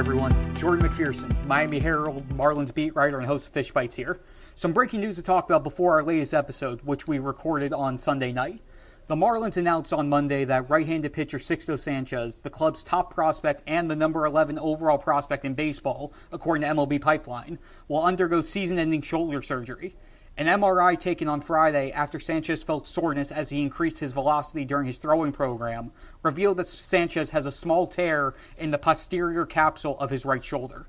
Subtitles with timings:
[0.00, 0.56] everyone.
[0.56, 4.18] Jordan McPherson, Miami Herald Marlins beat writer and host of Fish Bites here.
[4.54, 8.32] Some breaking news to talk about before our latest episode, which we recorded on Sunday
[8.32, 8.62] night.
[9.08, 13.62] The Marlins announced on Monday that right handed pitcher Sixto Sanchez, the club's top prospect
[13.66, 17.58] and the number 11 overall prospect in baseball, according to MLB Pipeline,
[17.88, 19.94] will undergo season ending shoulder surgery.
[20.40, 24.86] An MRI taken on Friday after Sanchez felt soreness as he increased his velocity during
[24.86, 25.92] his throwing program
[26.22, 30.86] revealed that Sanchez has a small tear in the posterior capsule of his right shoulder.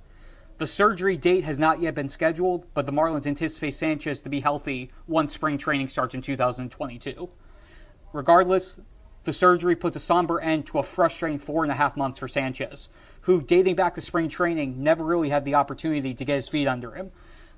[0.58, 4.40] The surgery date has not yet been scheduled, but the Marlins anticipate Sanchez to be
[4.40, 7.28] healthy once spring training starts in 2022.
[8.14, 8.80] Regardless,
[9.26, 12.30] the surgery puts a somber end to a frustrating four and a half months for
[12.30, 12.88] Sanchez,
[13.20, 16.70] who, dating back to spring training, never really had the opportunity to get his feet
[16.70, 17.12] under him.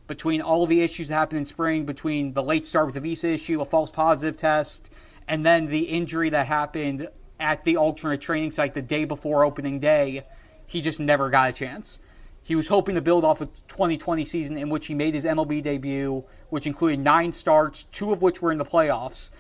[0.07, 3.30] Between all the issues that happened in spring, between the late start with the visa
[3.30, 4.89] issue, a false positive test,
[5.27, 7.07] and then the injury that happened
[7.39, 10.23] at the alternate training site the day before opening day,
[10.68, 12.01] he just never got a chance.
[12.43, 15.63] He was hoping to build off a 2020 season in which he made his MLB
[15.63, 19.32] debut, which included nine starts, two of which were in the playoffs,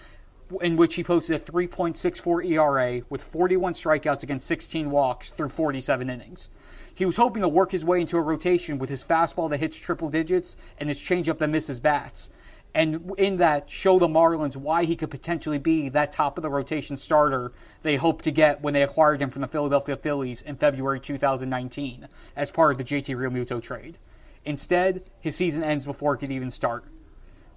[0.61, 6.09] in which he posted a 3.64 ERA with 41 strikeouts against 16 walks through 47
[6.09, 6.49] innings.
[6.95, 9.79] He was hoping to work his way into a rotation with his fastball that hits
[9.79, 12.29] triple digits and his changeup that misses bats.
[12.75, 16.49] And in that, show the Marlins why he could potentially be that top of the
[16.49, 17.51] rotation starter
[17.83, 22.07] they hoped to get when they acquired him from the Philadelphia Phillies in February 2019
[22.35, 23.99] as part of the JT Realmuto trade.
[24.45, 26.85] Instead, his season ends before it could even start.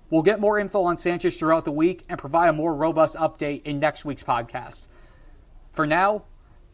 [0.09, 3.65] We'll get more info on Sanchez throughout the week and provide a more robust update
[3.65, 4.87] in next week's podcast.
[5.73, 6.23] For now,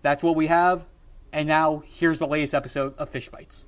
[0.02, 0.84] that's what we have.
[1.33, 3.66] And now, here's the latest episode of Fish Bites.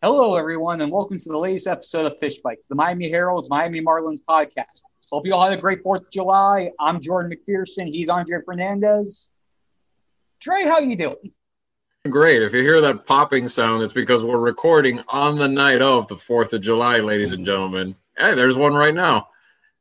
[0.00, 3.82] Hello, everyone, and welcome to the latest episode of Fish Bites, the Miami Herald's Miami
[3.82, 4.80] Marlins podcast.
[5.10, 6.70] Hope you all had a great 4th of July.
[6.80, 7.88] I'm Jordan McPherson.
[7.88, 9.30] He's Andre Fernandez.
[10.40, 11.32] Dre, how you doing?
[12.10, 12.42] Great.
[12.42, 16.16] If you hear that popping sound, it's because we're recording on the night of the
[16.16, 17.94] 4th of July, ladies and gentlemen.
[18.18, 19.28] Hey, there's one right now.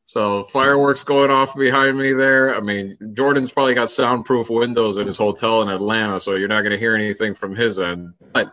[0.05, 2.55] So fireworks going off behind me there.
[2.55, 6.61] I mean, Jordan's probably got soundproof windows in his hotel in Atlanta, so you're not
[6.61, 8.13] going to hear anything from his end.
[8.33, 8.51] But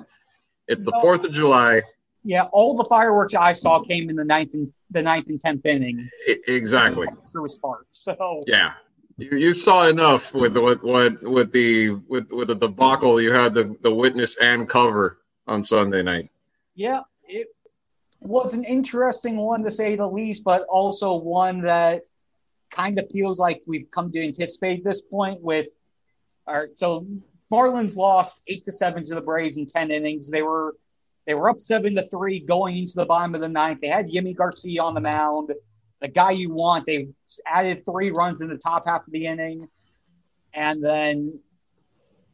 [0.67, 1.83] it's the Fourth of July.
[2.25, 5.67] Yeah, all the fireworks I saw came in the ninth and the ninth and tenth
[5.67, 6.09] inning.
[6.27, 7.07] exactly.
[7.35, 7.87] Truist Park.
[7.93, 8.73] So yeah,
[9.19, 13.53] you, you saw enough with what what with the with with the debacle you had
[13.53, 16.31] the the witness and cover on Sunday night.
[16.75, 17.49] Yeah, it
[18.21, 22.03] was an interesting one to say the least, but also one that
[22.71, 25.67] kind of feels like we've come to anticipate this point with
[26.47, 27.07] all right, so
[27.53, 30.31] Marlins lost eight to seven to the Braves in ten innings.
[30.31, 30.77] They were
[31.27, 33.81] they were up seven to three going into the bottom of the ninth.
[33.83, 35.53] They had Yimi Garcia on the mound,
[36.01, 36.87] the guy you want.
[36.87, 37.09] They
[37.47, 39.69] added three runs in the top half of the inning,
[40.55, 41.41] and then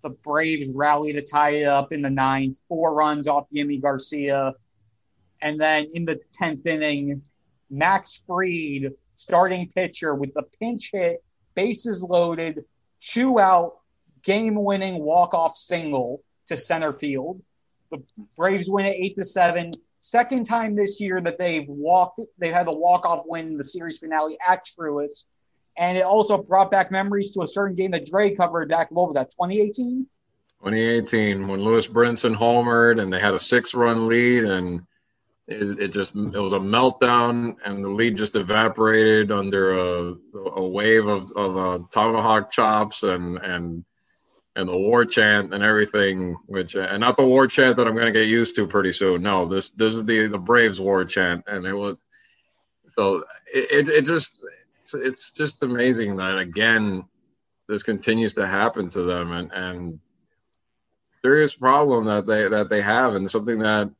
[0.03, 2.59] the Braves rallied to tie it up in the ninth.
[2.69, 4.55] Four runs off Yimi Garcia
[5.45, 7.23] and then in the 10th inning,
[7.71, 11.23] Max Fried, starting pitcher, with the pinch hit,
[11.55, 12.65] bases loaded,
[12.99, 13.75] two out,
[14.23, 17.43] game winning walk off single to center field.
[17.91, 18.03] The
[18.39, 19.73] Braves win it eight to seven.
[20.05, 23.97] Second time this year that they've walked, they've had the walk off win the series
[23.97, 25.25] finale at Truist.
[25.79, 29.07] And it also brought back memories to a certain game that Dre covered back, what
[29.07, 30.07] was that, 2018?
[30.59, 34.83] 2018, when Lewis Brinson homered and they had a six run lead and
[35.49, 40.15] it, it, just it was a meltdown and the lead just evaporated under a,
[40.57, 43.87] a wave of, of uh, tomahawk chops and and
[44.57, 48.07] and the war chant and everything which and not the war chant that i'm going
[48.07, 51.45] to get used to pretty soon no this this is the the braves war chant
[51.47, 51.97] and it was
[52.97, 54.41] so it, it, just
[54.83, 57.05] it's, it's just amazing that again
[57.69, 59.99] this continues to happen to them and and
[61.23, 63.91] serious problem that they that they have and something that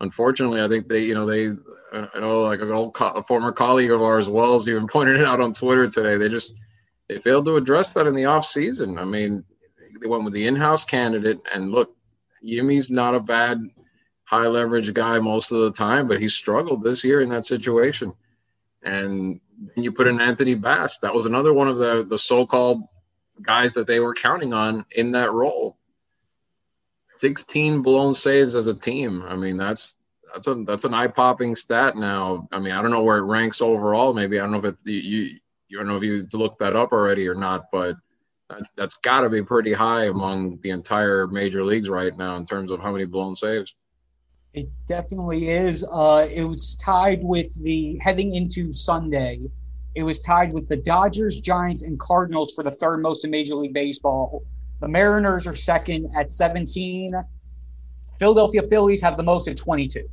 [0.00, 1.48] unfortunately, I think they, you know, they,
[1.92, 5.26] I know like an old co- a former colleague of ours, Wells, even pointed it
[5.26, 6.16] out on Twitter today.
[6.16, 6.60] They just
[7.08, 8.98] they failed to address that in the off season.
[8.98, 9.44] I mean,
[10.00, 11.94] they went with the in-house candidate, and look,
[12.44, 13.62] Yimi's not a bad
[14.24, 18.12] high leverage guy most of the time, but he struggled this year in that situation.
[18.82, 19.40] And
[19.74, 20.98] then you put in Anthony Bass.
[21.00, 22.82] That was another one of the the so-called
[23.42, 25.76] guys that they were counting on in that role.
[27.18, 29.22] 16 blown saves as a team.
[29.22, 29.96] I mean, that's
[30.32, 32.48] that's a that's an eye popping stat now.
[32.52, 34.14] I mean, I don't know where it ranks overall.
[34.14, 35.38] Maybe I don't know if it you
[35.68, 37.96] you don't know if you looked that up already or not, but
[38.76, 42.72] that's got to be pretty high among the entire major leagues right now in terms
[42.72, 43.74] of how many blown saves.
[44.52, 45.84] It definitely is.
[45.90, 49.40] Uh, it was tied with the heading into Sunday.
[49.94, 53.54] It was tied with the Dodgers, Giants, and Cardinals for the third most in Major
[53.54, 54.42] League Baseball
[54.80, 57.14] The Mariners are second at 17.
[58.18, 60.08] Philadelphia Phillies have the most at 22.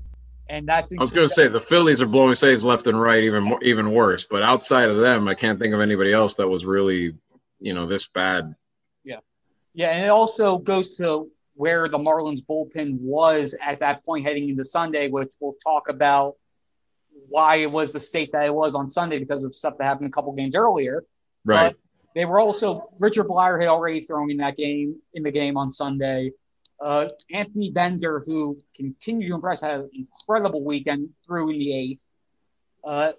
[0.50, 3.24] And that's I was going to say the Phillies are blowing saves left and right,
[3.24, 4.26] even more, even worse.
[4.26, 7.14] But outside of them, I can't think of anybody else that was really,
[7.60, 8.56] you know, this bad.
[9.04, 9.20] Yeah,
[9.74, 14.50] yeah, and it also goes to where the Marlins bullpen was at that point heading
[14.50, 16.36] into Sunday, which we'll talk about
[17.30, 20.08] why it was the state that it was on Sunday because of stuff that happened
[20.08, 21.04] a couple games earlier.
[21.44, 21.74] Right.
[21.74, 21.78] But
[22.16, 25.72] they were also Richard Bleier had already thrown in that game in the game on
[25.72, 26.32] Sunday.
[26.80, 32.04] Uh, Anthony Bender, who continued to impress, had an incredible weekend through in the eighth.
[32.84, 33.14] Uh,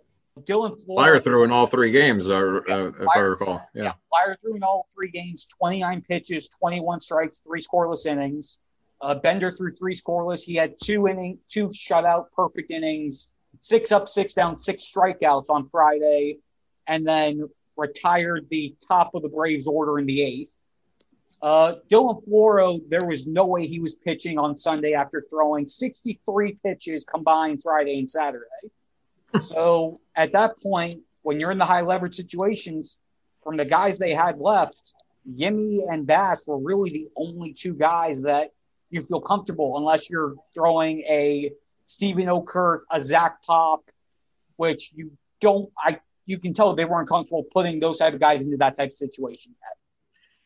[0.45, 3.69] Dylan Flyer threw in all three games, uh, uh, if I recall.
[3.75, 3.85] Yeah.
[3.85, 3.93] yeah.
[4.13, 8.59] Bleier threw in all three games, 29 pitches, 21 strikes, three scoreless innings.
[9.01, 10.43] Uh, Bender threw three scoreless.
[10.43, 13.31] He had two inning, two shutout perfect innings,
[13.61, 16.39] six up, six down, six strikeouts on Friday,
[16.87, 20.59] and then retired the top of the Braves order in the eighth.
[21.41, 26.59] Uh, Dylan Floro, there was no way he was pitching on Sunday after throwing 63
[26.65, 28.45] pitches combined Friday and Saturday.
[29.41, 32.99] so at that point, when you're in the high leverage situations,
[33.43, 34.95] from the guys they had left,
[35.27, 38.51] Yimi and Bass were really the only two guys that
[38.91, 41.53] you feel comfortable unless you're throwing a
[41.87, 43.83] Steven Okert, a Zach Pop,
[44.57, 45.71] which you don't.
[45.79, 48.89] I you can tell they weren't comfortable putting those type of guys into that type
[48.89, 49.55] of situation.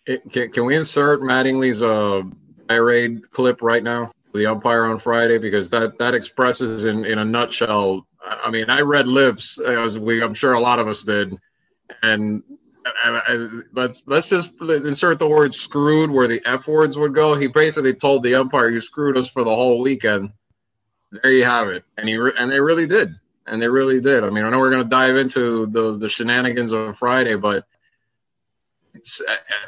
[0.07, 2.23] It, can, can, we insert Mattingly's uh,
[2.69, 4.13] tirade clip right now?
[4.33, 8.07] The umpire on Friday because that that expresses in in a nutshell.
[8.25, 11.37] I mean, I read lips as we I'm sure a lot of us did,
[12.03, 12.43] and,
[13.73, 17.35] let's let's just insert the word screwed where the f words would go.
[17.35, 20.33] He basically told the umpire, "You screwed us for the whole weekend."
[21.11, 23.15] There you have it, and he re- and they really did,
[23.47, 24.25] and they really did.
[24.25, 27.67] I mean, I know we're going to dive into the the shenanigans of Friday, but
[28.95, 29.23] it's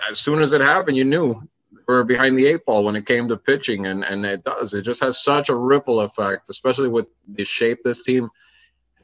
[0.08, 1.40] as soon as it happened, you knew
[1.86, 4.74] we were behind the eight ball when it came to pitching, and and it does.
[4.74, 8.30] It just has such a ripple effect, especially with the shape this team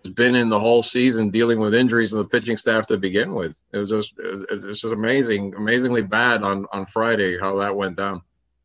[0.04, 3.34] has been in the whole season, dealing with injuries and the pitching staff to begin
[3.34, 3.62] with.
[3.72, 8.22] It was just it's just amazing, amazingly bad on on Friday how that went down.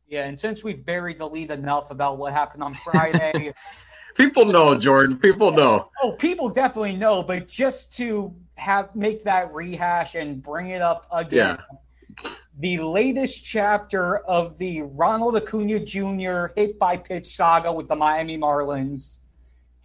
[0.08, 3.52] Yeah, and since we've buried the lead enough about what happened on Friday.
[4.16, 5.18] people know, Jordan.
[5.18, 5.90] People know.
[6.02, 11.06] Oh, people definitely know, but just to have make that rehash and bring it up
[11.12, 11.58] again.
[11.58, 12.30] Yeah.
[12.58, 16.46] The latest chapter of the Ronald Acuna Jr.
[16.56, 19.20] hit by pitch saga with the Miami Marlins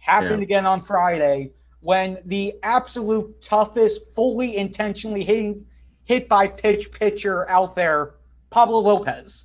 [0.02, 0.44] happened yeah.
[0.44, 1.50] again on Friday
[1.80, 5.64] when the absolute toughest, fully intentionally hitting
[6.04, 8.14] hit by pitch pitcher out there,
[8.50, 9.44] Pablo Lopez,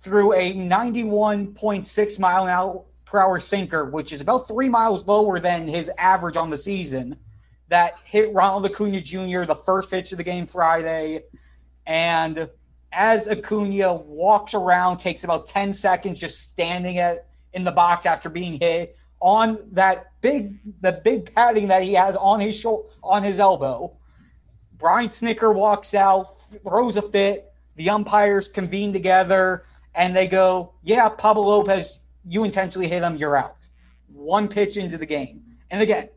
[0.00, 5.90] threw a 91.6 mile per hour sinker, which is about three miles lower than his
[5.98, 7.16] average on the season
[7.68, 9.44] that hit Ronald Acuna Jr.
[9.44, 11.24] the first pitch of the game Friday.
[11.86, 12.48] And
[12.92, 18.28] as Acuna walks around, takes about 10 seconds just standing at in the box after
[18.28, 23.22] being hit on that big the big padding that he has on his shoulder on
[23.22, 23.92] his elbow.
[24.76, 26.26] Brian Snitker walks out,
[26.62, 27.52] throws a fit.
[27.76, 33.16] The umpires convene together and they go, "Yeah, Pablo Lopez, you intentionally hit him.
[33.16, 33.68] You're out."
[34.12, 36.08] One pitch into the game, and again,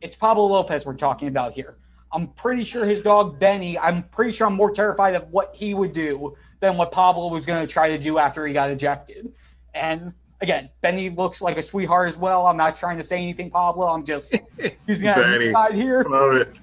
[0.00, 1.76] it's Pablo Lopez we're talking about here.
[2.12, 5.74] I'm pretty sure his dog Benny, I'm pretty sure I'm more terrified of what he
[5.74, 9.32] would do than what Pablo was going to try to do after he got ejected.
[9.74, 12.46] And again, Benny looks like a sweetheart as well.
[12.46, 13.86] I'm not trying to say anything, Pablo.
[13.86, 14.34] I'm just
[14.86, 16.04] using that side here.
[16.04, 16.56] Love it.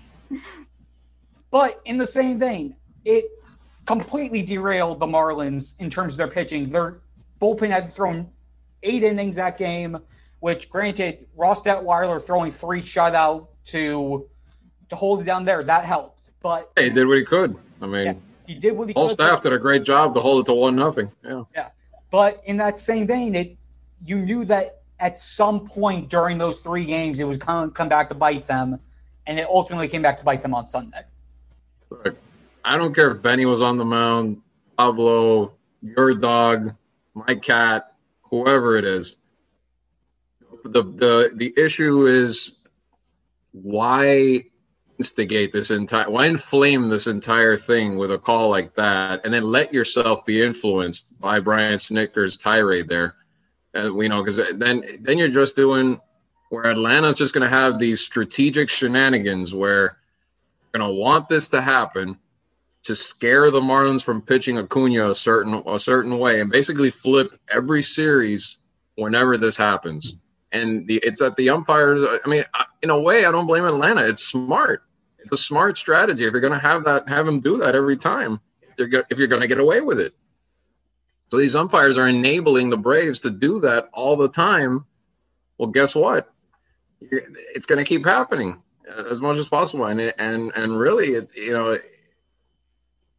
[1.52, 3.26] But in the same vein, it
[3.86, 6.70] completely derailed the Marlins in terms of their pitching.
[6.70, 7.00] Their
[7.42, 8.30] bullpen had thrown
[8.84, 9.98] eight innings that game
[10.40, 14.28] which granted Ross Detwiler throwing three shutout to
[14.90, 16.30] to hold it down there that helped.
[16.42, 17.56] But he did what he could.
[17.82, 18.14] I mean, yeah,
[18.46, 19.14] he did what he whole could.
[19.14, 21.12] staff did a great job to hold it to one nothing.
[21.24, 21.44] Yeah.
[21.56, 21.70] Yeah,
[22.12, 23.58] but in that same vein, it
[24.06, 28.10] you knew that at some point during those three games, it was to come back
[28.10, 28.80] to bite them,
[29.26, 31.02] and it ultimately came back to bite them on Sunday.
[31.90, 32.18] Look,
[32.64, 34.42] I don't care if Benny was on the mound,
[34.78, 36.76] Pablo, your dog,
[37.14, 39.18] my cat, whoever it is
[40.72, 42.58] the the the issue is
[43.52, 44.44] why
[45.00, 49.44] instigate this entire why inflame this entire thing with a call like that and then
[49.44, 53.16] let yourself be influenced by Brian Snitker's tirade there
[53.76, 56.00] uh, you know because then then you're just doing
[56.50, 59.98] where Atlanta's just going to have these strategic shenanigans where
[60.74, 62.18] you're going to want this to happen
[62.84, 67.38] to scare the Marlins from pitching Acuna a certain a certain way and basically flip
[67.52, 68.58] every series
[68.96, 70.16] whenever this happens
[70.52, 72.06] and the, it's at the umpires.
[72.24, 72.44] I mean,
[72.82, 74.08] in a way, I don't blame Atlanta.
[74.08, 74.84] It's smart.
[75.20, 76.26] It's a smart strategy.
[76.26, 78.40] If you're going to have that, have them do that every time.
[78.78, 80.14] If you're, if you're going to get away with it,
[81.30, 84.86] So these umpires are enabling the Braves to do that all the time.
[85.58, 86.32] Well, guess what?
[87.02, 88.62] It's going to keep happening
[89.10, 91.78] as much as possible, and and and really, it, you know,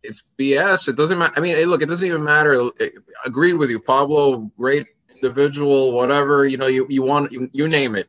[0.02, 0.88] it's BS.
[0.88, 1.34] It doesn't matter.
[1.36, 2.70] I mean, hey, look, it doesn't even matter.
[2.78, 4.50] It, agreed with you, Pablo.
[4.58, 6.46] Great individual, whatever.
[6.46, 8.08] You know, you you want you, you name it.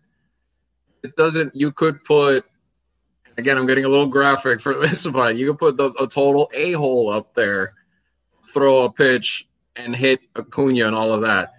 [1.03, 1.55] It doesn't.
[1.55, 2.45] You could put.
[3.37, 6.49] Again, I'm getting a little graphic for this, but you could put the, a total
[6.53, 7.73] a hole up there,
[8.53, 9.48] throw a pitch,
[9.85, 11.53] and hit Acuna and all of that.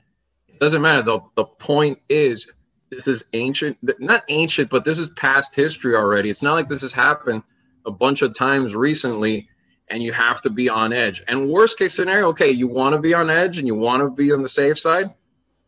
[0.48, 1.02] It doesn't matter.
[1.02, 2.50] The the point is,
[2.90, 3.78] this is ancient.
[3.98, 6.30] Not ancient, but this is past history already.
[6.30, 7.42] It's not like this has happened
[7.86, 9.48] a bunch of times recently
[9.88, 11.22] and you have to be on edge.
[11.28, 14.10] And worst case scenario, okay, you want to be on edge and you want to
[14.10, 15.12] be on the safe side,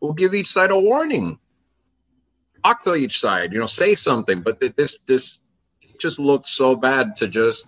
[0.00, 1.38] we'll give each side a warning.
[2.64, 4.42] Talk to each side, you know, say something.
[4.42, 5.40] But this this
[5.98, 7.66] just looks so bad to just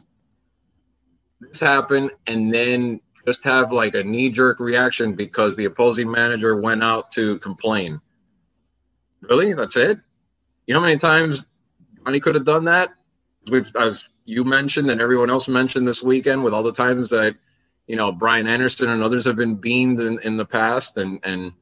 [1.40, 6.60] this happen and then just have like a knee jerk reaction because the opposing manager
[6.60, 8.00] went out to complain.
[9.22, 9.54] Really?
[9.54, 9.98] That's it?
[10.66, 11.46] You know how many times
[12.04, 12.90] Johnny could have done that?
[13.50, 17.36] We've as you mentioned and everyone else mentioned this weekend with all the times that
[17.86, 21.52] you know Brian Anderson and others have been beamed in, in the past and and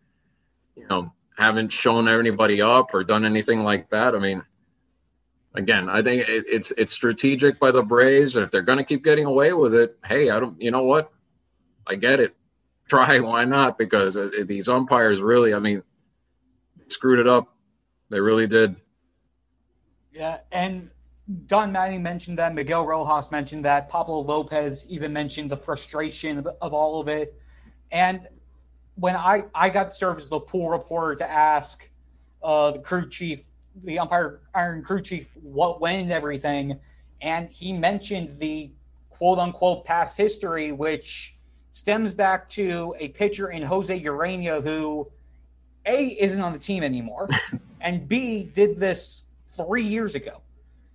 [0.76, 4.14] you know haven't shown anybody up or done anything like that.
[4.14, 4.42] I mean,
[5.54, 8.84] again, I think it, it's it's strategic by the Braves, and if they're going to
[8.84, 11.12] keep getting away with it, hey, I don't, you know what,
[11.86, 12.34] I get it.
[12.88, 13.78] Try, why not?
[13.78, 15.82] Because uh, these umpires really, I mean,
[16.88, 17.54] screwed it up.
[18.10, 18.76] They really did.
[20.12, 20.90] Yeah, and
[21.46, 22.54] Don Mattingly mentioned that.
[22.54, 23.88] Miguel Rojas mentioned that.
[23.88, 27.34] Pablo Lopez even mentioned the frustration of, of all of it.
[27.90, 28.28] And
[28.96, 31.88] when I, I got served as the pool reporter to ask
[32.42, 33.46] uh, the crew chief,
[33.84, 36.78] the umpire iron crew chief, what went and everything,
[37.22, 38.70] and he mentioned the
[39.10, 41.36] quote unquote past history, which
[41.72, 45.10] stems back to a pitcher in Jose Urena who
[45.86, 47.28] A isn't on the team anymore,
[47.80, 49.24] and B did this
[49.56, 50.40] three years ago.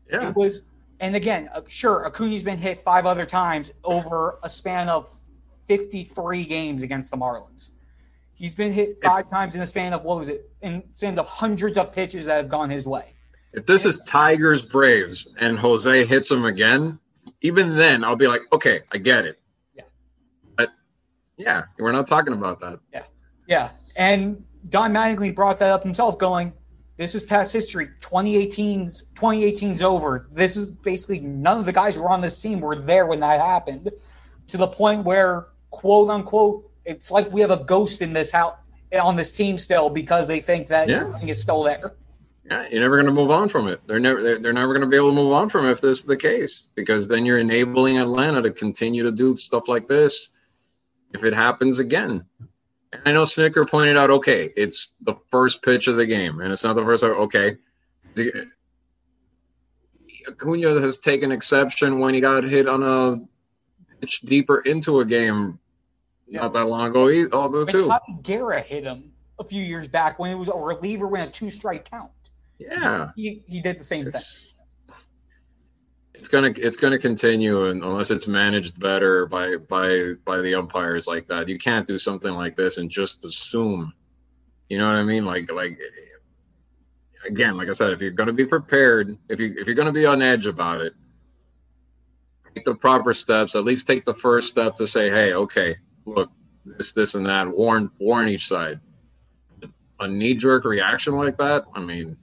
[0.09, 0.29] Yeah.
[0.29, 0.63] It was,
[1.01, 5.11] and again, uh, sure, Acuna's been hit five other times over a span of
[5.65, 7.71] 53 games against the Marlins.
[8.35, 10.49] He's been hit five if, times in the span of what was it?
[10.61, 13.13] In span of hundreds of pitches that have gone his way.
[13.53, 16.99] If this is Tigers Braves and Jose hits him again,
[17.41, 19.39] even then I'll be like, okay, I get it.
[21.37, 21.63] Yeah.
[21.77, 22.79] We're not talking about that.
[22.93, 23.03] Yeah.
[23.47, 23.69] Yeah.
[23.95, 26.53] And Don Mattingly brought that up himself, going,
[26.97, 27.89] this is past history.
[28.01, 30.27] 2018's 2018's over.
[30.31, 33.19] This is basically none of the guys who were on this team were there when
[33.19, 33.91] that happened.
[34.47, 38.57] To the point where quote unquote, it's like we have a ghost in this house
[38.99, 41.01] on this team still because they think that yeah.
[41.01, 41.93] everything is still there.
[42.45, 43.81] Yeah, you're never going to move on from it.
[43.87, 45.81] They're never they're, they're never going to be able to move on from it if
[45.81, 49.87] this is the case because then you're enabling Atlanta to continue to do stuff like
[49.87, 50.31] this
[51.13, 52.25] if it happens again.
[52.93, 56.53] And I know Snitker pointed out, okay, it's the first pitch of the game, and
[56.53, 57.03] it's not the first.
[57.03, 57.57] Okay,
[60.27, 63.21] Acuna has taken exception when he got hit on a
[63.99, 65.59] pitch deeper into a game
[66.27, 66.41] yeah.
[66.41, 67.07] not that long ago.
[67.07, 67.91] He, although too,
[68.23, 71.51] Guerra hit him a few years back when it was a reliever when a two
[71.51, 72.11] strike count.
[72.59, 74.46] Yeah, he, he did the same it's, thing
[76.17, 81.27] it's gonna it's gonna continue unless it's managed better by by by the umpires like
[81.27, 81.47] that.
[81.47, 83.93] You can't do something like this and just assume.
[84.69, 85.25] You know what I mean?
[85.25, 85.79] Like like
[87.25, 90.05] again, like I said, if you're gonna be prepared, if you if you're gonna be
[90.05, 90.93] on edge about it,
[92.55, 93.55] take the proper steps.
[93.55, 96.31] At least take the first step to say, hey, okay, look,
[96.65, 97.47] this this and that.
[97.47, 98.79] Warn warn each side.
[99.99, 102.17] A knee jerk reaction like that, I mean,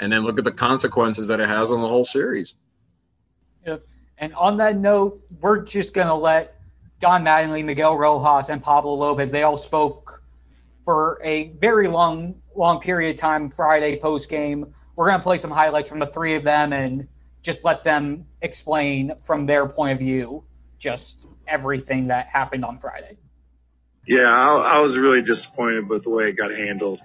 [0.00, 2.54] and then look at the consequences that it has on the whole series.
[4.24, 6.56] And on that note, we're just going to let
[6.98, 10.22] Don Mattingly, Miguel Rojas, and Pablo Lopez, they all spoke
[10.86, 14.72] for a very long, long period of time Friday post game.
[14.96, 17.06] We're going to play some highlights from the three of them and
[17.42, 20.42] just let them explain from their point of view
[20.78, 23.18] just everything that happened on Friday.
[24.06, 26.98] Yeah, I, I was really disappointed with the way it got handled.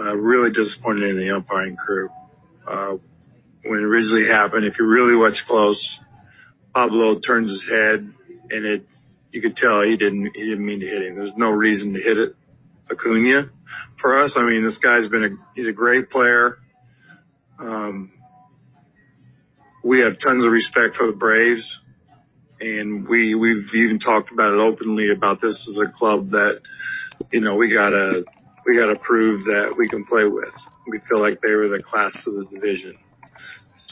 [0.00, 2.08] Uh, really disappointed in the umpiring crew.
[2.66, 2.96] Uh,
[3.62, 5.98] when it originally happened, if you really watch close,
[6.74, 8.12] Pablo turns his head
[8.50, 8.86] and it,
[9.30, 11.16] you could tell he didn't, he didn't mean to hit him.
[11.16, 12.36] There's no reason to hit it.
[12.90, 13.50] Acuna
[14.00, 14.36] for us.
[14.36, 16.58] I mean, this guy's been a, he's a great player.
[17.58, 18.12] Um,
[19.84, 21.80] we have tons of respect for the Braves
[22.60, 26.60] and we, we've even talked about it openly about this as a club that,
[27.32, 28.24] you know, we gotta,
[28.66, 30.54] we gotta prove that we can play with.
[30.86, 32.98] We feel like they were the class of the division.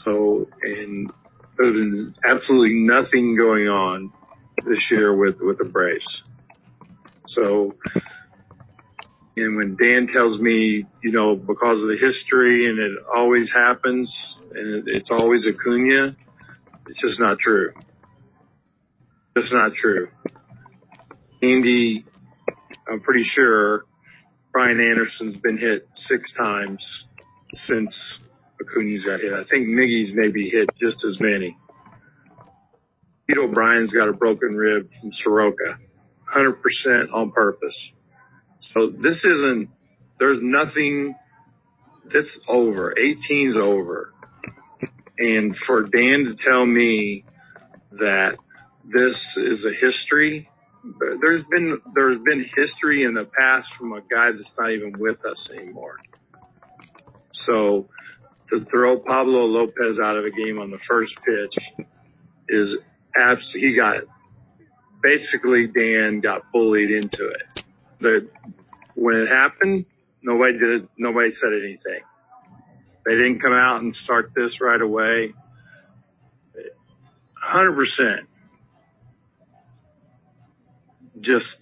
[0.03, 1.11] So, and
[1.63, 4.11] there's absolutely nothing going on
[4.65, 6.23] this year with, with the Braves.
[7.27, 7.75] So,
[9.37, 14.37] and when Dan tells me, you know, because of the history and it always happens
[14.53, 16.15] and it's always Acuna,
[16.87, 17.73] it's just not true.
[19.35, 20.09] It's not true.
[21.41, 22.05] Andy,
[22.91, 23.85] I'm pretty sure
[24.51, 27.05] Brian Anderson's been hit six times
[27.53, 28.19] since
[28.61, 29.33] Acuna's got hit.
[29.33, 31.57] I think Miggy's maybe hit just as many.
[33.27, 35.79] Pete O'Brien's got a broken rib from Soroka,
[36.35, 37.91] 100% on purpose.
[38.59, 39.69] So this isn't,
[40.19, 41.15] there's nothing
[42.11, 42.93] that's over.
[42.99, 44.13] 18's over.
[45.17, 47.25] And for Dan to tell me
[47.91, 48.37] that
[48.83, 50.49] this is a history,
[51.21, 55.23] there's been, there's been history in the past from a guy that's not even with
[55.25, 55.97] us anymore.
[57.31, 57.87] So
[58.51, 61.87] to throw Pablo Lopez out of a game on the first pitch
[62.49, 62.77] is
[63.17, 64.03] abs- he got
[65.01, 67.63] basically Dan got bullied into it.
[67.99, 68.29] The
[68.95, 69.85] when it happened,
[70.21, 72.01] nobody did nobody said anything.
[73.05, 75.33] They didn't come out and start this right away.
[77.33, 78.27] Hundred percent.
[81.19, 81.57] Just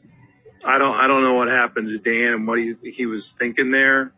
[0.65, 3.71] I don't I don't know what happened to Dan and what he he was thinking
[3.71, 4.11] there.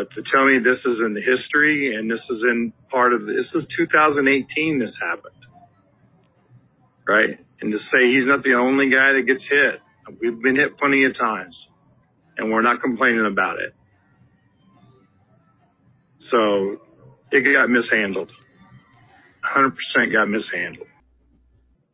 [0.00, 3.26] But to tell me this is in the history and this is in part of
[3.26, 5.34] this is 2018 this happened.
[7.06, 7.38] Right?
[7.60, 9.78] And to say he's not the only guy that gets hit.
[10.18, 11.68] We've been hit plenty of times
[12.38, 13.74] and we're not complaining about it.
[16.16, 16.80] So
[17.30, 18.32] it got mishandled.
[19.44, 19.74] 100%
[20.14, 20.88] got mishandled.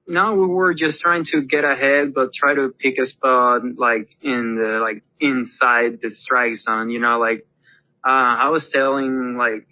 [0.06, 4.08] No, we were just trying to get ahead, but try to pick a spot like
[4.22, 6.90] in the like inside the strike zone.
[6.90, 7.44] You know, like
[8.06, 9.66] uh, I was telling like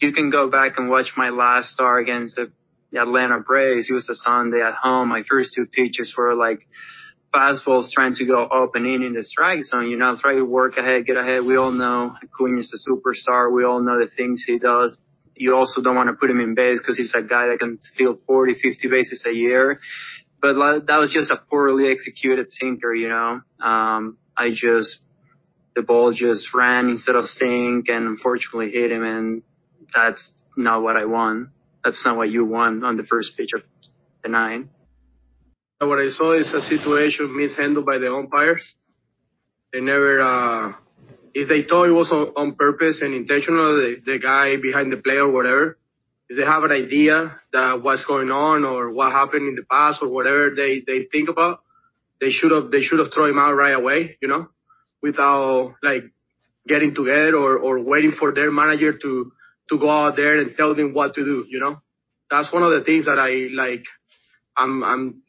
[0.00, 2.52] you can go back and watch my last start against the
[2.96, 3.88] Atlanta Braves.
[3.90, 5.08] It was a Sunday at home.
[5.08, 6.68] My first two pitches were like
[7.34, 9.88] fastballs trying to go up and in in the strike zone.
[9.90, 11.44] You know, try to work ahead, get ahead.
[11.44, 13.52] We all know Acuna's a superstar.
[13.52, 14.96] We all know the things he does.
[15.34, 17.80] You also don't want to put him in base because he's a guy that can
[17.80, 19.80] steal 40, 50 bases a year.
[20.40, 20.54] But
[20.86, 23.40] that was just a poorly executed sinker, you know.
[23.60, 24.98] Um, I just
[25.74, 29.42] the ball just ran instead of sink and unfortunately hit him and
[29.94, 31.48] that's not what I want.
[31.84, 33.62] That's not what you want on the first pitch of
[34.22, 34.70] the nine.
[35.80, 38.64] What I saw is a situation mishandled by the umpires.
[39.72, 40.72] They never, uh,
[41.34, 44.96] if they thought it was on, on purpose and intentional, the, the guy behind the
[44.96, 45.76] play or whatever,
[46.28, 49.98] if they have an idea that what's going on or what happened in the past
[50.00, 51.60] or whatever they, they think about,
[52.20, 54.48] they should have, they should have thrown him out right away, you know?
[55.04, 56.04] Without like
[56.66, 59.32] getting together or, or waiting for their manager to,
[59.68, 61.76] to go out there and tell them what to do, you know?
[62.30, 63.84] That's one of the things that I like,
[64.56, 65.22] I'm, I'm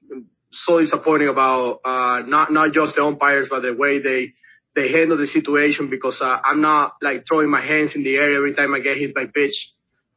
[0.54, 4.34] so disappointed about, uh, not, not just the umpires, but the way they,
[4.76, 8.34] they handle the situation because, uh, I'm not like throwing my hands in the air
[8.38, 9.56] every time I get hit by pitch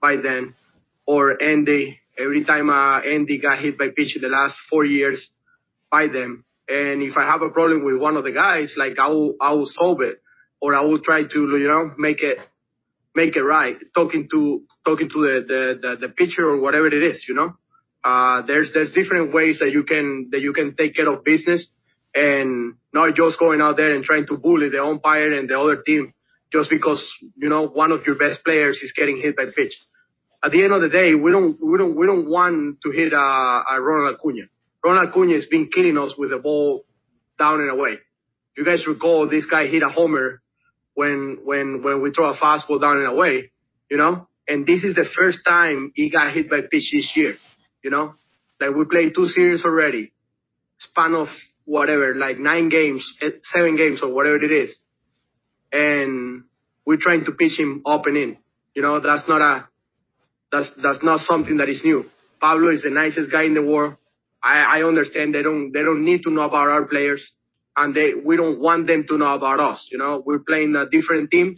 [0.00, 0.54] by then
[1.04, 5.18] or Andy, every time, uh, Andy got hit by pitch in the last four years
[5.90, 6.44] by them.
[6.68, 9.54] And if I have a problem with one of the guys, like I will, I
[9.54, 10.20] will solve it
[10.60, 12.38] or I will try to, you know, make it,
[13.14, 13.76] make it right.
[13.94, 17.56] Talking to, talking to the, the, the, the pitcher or whatever it is, you know,
[18.04, 21.66] uh, there's, there's different ways that you can, that you can take care of business
[22.14, 25.76] and not just going out there and trying to bully the umpire and the other
[25.76, 26.12] team
[26.52, 27.02] just because,
[27.36, 29.74] you know, one of your best players is getting hit by pitch.
[30.44, 33.12] At the end of the day, we don't, we don't, we don't want to hit
[33.12, 34.48] a, a Ronald Acuna
[34.88, 36.86] Ronald Acuna has been killing us with the ball
[37.38, 37.98] down and away.
[38.56, 40.40] You guys recall this guy hit a homer
[40.94, 43.52] when, when, when we throw a fastball down and away,
[43.90, 44.28] you know?
[44.48, 47.34] And this is the first time he got hit by pitch this year,
[47.84, 48.14] you know?
[48.58, 50.14] Like we played two series already,
[50.78, 51.28] span of
[51.66, 54.74] whatever, like nine games, eh, seven games or whatever it is.
[55.70, 56.44] And
[56.86, 58.38] we're trying to pitch him up and in.
[58.74, 59.68] You know, that's not a,
[60.50, 62.06] that's, that's not something that is new.
[62.40, 63.96] Pablo is the nicest guy in the world.
[64.42, 67.30] I, I understand they don't they don't need to know about our players,
[67.76, 69.88] and they we don't want them to know about us.
[69.90, 71.56] You know, we're playing a different team,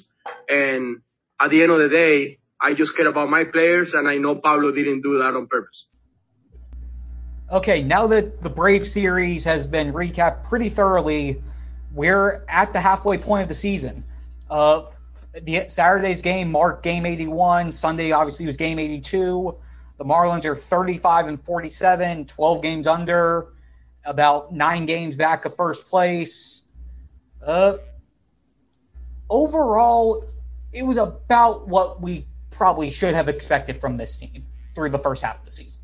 [0.48, 1.02] and
[1.40, 4.36] at the end of the day, I just care about my players, and I know
[4.36, 5.86] Pablo didn't do that on purpose.
[7.50, 11.42] Okay, now that the Brave series has been recapped pretty thoroughly,
[11.92, 14.04] we're at the halfway point of the season.
[14.48, 14.82] Uh,
[15.42, 17.72] the Saturday's game marked game 81.
[17.72, 19.56] Sunday obviously was game 82.
[20.00, 23.48] The Marlins are 35 and 47, 12 games under,
[24.06, 26.62] about nine games back of first place.
[27.46, 27.74] Uh,
[29.28, 30.24] overall,
[30.72, 35.22] it was about what we probably should have expected from this team through the first
[35.22, 35.82] half of the season.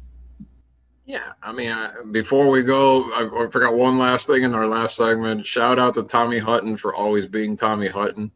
[1.04, 4.66] Yeah, I mean, I, before we go, I, I forgot one last thing in our
[4.66, 5.44] last segment.
[5.44, 8.30] Shout out to Tommy Hutton for always being Tommy Hutton.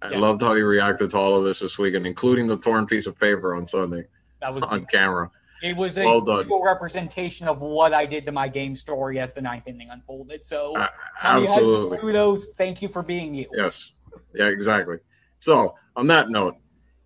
[0.00, 0.18] I Yeah.
[0.18, 3.20] loved how he reacted to all of this this weekend, including the torn piece of
[3.20, 4.06] paper on Sunday
[4.40, 5.30] That was on camera.
[5.62, 9.32] it was a Well visual representation of what I did to my game story as
[9.32, 10.44] the ninth inning unfolded.
[10.44, 10.88] So Uh,
[11.22, 11.98] absolutely.
[11.98, 12.50] kudos.
[12.56, 13.46] Thank you for being you.
[13.52, 13.92] Yes.
[14.34, 14.98] Yeah, exactly.
[15.38, 16.56] So, on that note,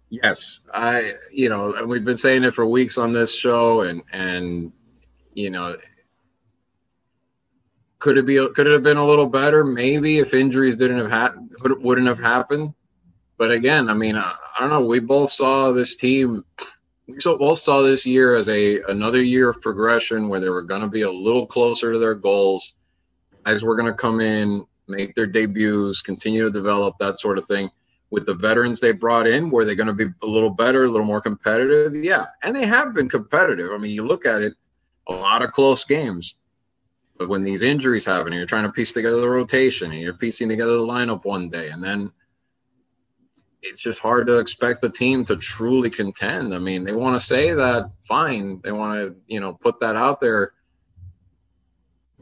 [0.09, 4.03] yes, I, you know, and we've been saying it for weeks on this show, and
[4.13, 4.73] and
[5.35, 5.77] you know,
[7.99, 8.37] could it be?
[8.55, 9.63] Could it have been a little better?
[9.65, 12.75] Maybe if injuries didn't have had, wouldn't have happened.
[13.37, 14.85] But again, I mean, I, I don't know.
[14.85, 16.45] We both saw this team.
[17.13, 20.63] We so- both saw this year as a another year of progression where they were
[20.63, 22.75] going to be a little closer to their goals.
[23.45, 27.47] Guys were going to come in, make their debuts, continue to develop that sort of
[27.47, 27.71] thing.
[28.11, 30.91] With the veterans they brought in, were they going to be a little better, a
[30.91, 31.95] little more competitive?
[31.95, 33.71] Yeah, and they have been competitive.
[33.73, 34.55] I mean, you look at it,
[35.07, 36.35] a lot of close games.
[37.19, 40.15] But when these injuries happen, and you're trying to piece together the rotation, and you're
[40.15, 42.11] piecing together the lineup one day, and then
[43.63, 46.55] it's just hard to expect the team to truly contend.
[46.55, 48.61] I mean, they want to say that, fine.
[48.63, 50.53] They want to, you know, put that out there.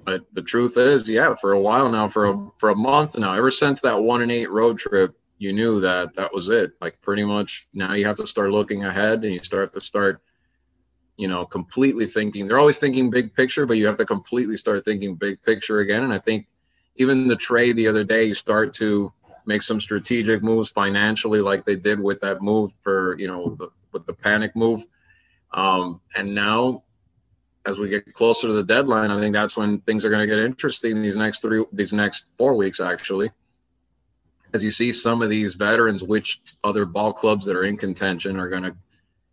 [0.04, 3.34] But the truth is, yeah, for a while now, for a for a month now,
[3.34, 6.72] ever since that one and eight road trip, you knew that that was it.
[6.80, 10.22] Like pretty much now, you have to start looking ahead, and you start to start,
[11.16, 12.48] you know, completely thinking.
[12.48, 16.04] They're always thinking big picture, but you have to completely start thinking big picture again.
[16.04, 16.46] And I think
[16.96, 19.12] even the trade the other day, you start to
[19.48, 23.70] make some strategic moves financially, like they did with that move for you know the,
[23.92, 24.84] with the panic move.
[25.52, 26.84] Um, and now,
[27.64, 30.26] as we get closer to the deadline, I think that's when things are going to
[30.26, 31.00] get interesting.
[31.00, 33.30] These next three, these next four weeks, actually,
[34.52, 38.38] as you see some of these veterans, which other ball clubs that are in contention
[38.38, 38.76] are going to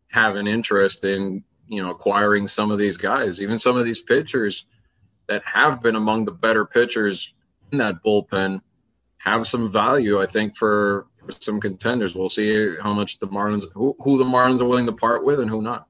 [0.07, 4.01] have an interest in you know acquiring some of these guys, even some of these
[4.01, 4.65] pitchers
[5.27, 7.33] that have been among the better pitchers
[7.73, 8.61] in that bullpen
[9.25, 12.15] have some value, I think, for, for some contenders.
[12.15, 15.39] We'll see how much the Marlins, who, who the Marlins are willing to part with,
[15.39, 15.87] and who not.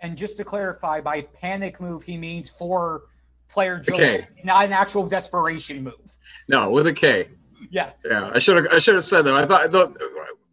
[0.00, 3.02] And just to clarify, by panic move, he means for
[3.48, 4.26] player Joe, Okay.
[4.44, 6.16] not an actual desperation move.
[6.48, 7.28] No, with a K.
[7.70, 8.66] Yeah, Yeah, I should have.
[8.72, 9.34] I should have said that.
[9.34, 9.72] I thought.
[9.72, 9.96] Thought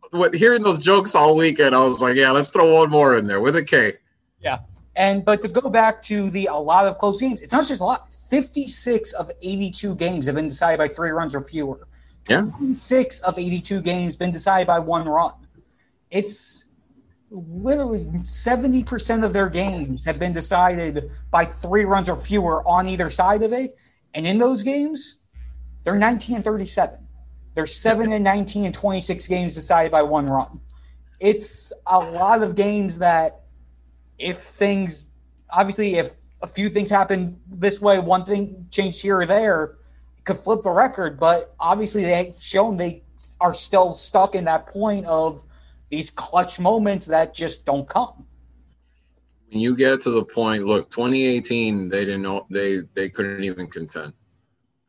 [0.10, 3.28] what, hearing those jokes all weekend, I was like, yeah, let's throw one more in
[3.28, 3.93] there with a K.
[4.39, 4.60] Yeah.
[4.95, 7.82] And but to go back to the a lot of close games, it's not just
[7.82, 8.12] a lot.
[8.30, 11.88] Fifty-six of eighty-two games have been decided by three runs or fewer.
[12.27, 12.41] Yeah.
[12.41, 15.33] Twenty-six of eighty-two games been decided by one run.
[16.09, 16.65] It's
[17.29, 22.88] literally seventy percent of their games have been decided by three runs or fewer on
[22.88, 23.73] either side of it.
[24.13, 25.17] And in those games,
[25.83, 27.07] they're nineteen and thirty-seven.
[27.53, 30.61] They're seven and nineteen and twenty-six games decided by one run.
[31.19, 33.41] It's a lot of games that
[34.17, 35.07] if things
[35.51, 39.77] obviously if a few things happen this way, one thing changed here or there,
[40.25, 41.19] could flip the record.
[41.19, 43.03] But obviously they've shown they
[43.39, 45.43] are still stuck in that point of
[45.89, 48.25] these clutch moments that just don't come.
[49.49, 53.67] When you get to the point, look, 2018, they didn't know they they couldn't even
[53.67, 54.13] contend.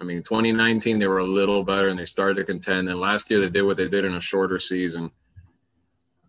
[0.01, 2.89] I mean, 2019 they were a little better and they started to contend.
[2.89, 5.11] And last year they did what they did in a shorter season.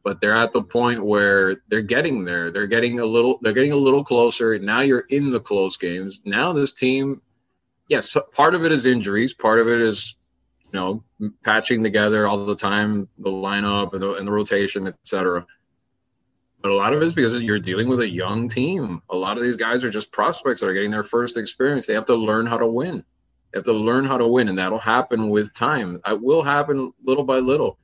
[0.03, 2.51] But they're at the point where they're getting there.
[2.51, 3.39] They're getting a little.
[3.41, 4.57] They're getting a little closer.
[4.57, 6.21] Now you're in the close games.
[6.23, 7.21] Now this team,
[7.87, 9.33] yes, part of it is injuries.
[9.33, 10.15] Part of it is,
[10.65, 11.03] you know,
[11.43, 15.45] patching together all the time the lineup and the, and the rotation, etc.
[16.61, 19.01] But a lot of it is because you're dealing with a young team.
[19.09, 21.85] A lot of these guys are just prospects that are getting their first experience.
[21.85, 23.03] They have to learn how to win.
[23.51, 26.01] They have to learn how to win, and that'll happen with time.
[26.05, 27.77] It will happen little by little,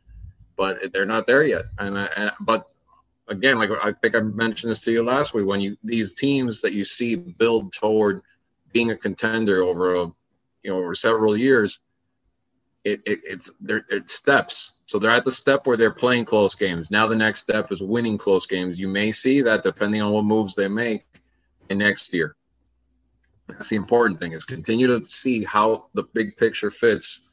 [0.58, 1.64] but they're not there yet.
[1.78, 2.68] And, and but
[3.28, 6.62] again, like I think I mentioned this to you last week, when you these teams
[6.62, 8.22] that you see build toward
[8.74, 10.12] being a contender over a
[10.64, 11.80] you know over several years,
[12.84, 14.74] it, it it's there steps.
[14.86, 16.92] So they're at the step where they're playing close games.
[16.92, 18.80] Now the next step is winning close games.
[18.80, 21.06] You may see that depending on what moves they make
[21.70, 22.36] in next year.
[23.48, 27.32] That's the important thing is continue to see how the big picture fits